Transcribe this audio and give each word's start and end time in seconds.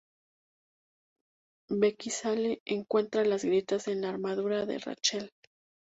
Beckinsale 1.69 2.63
encuentra 2.65 3.23
las 3.23 3.45
grietas 3.45 3.87
en 3.87 4.01
la 4.01 4.09
armadura 4.09 4.65
de 4.65 4.79
Rachel. 4.79 5.29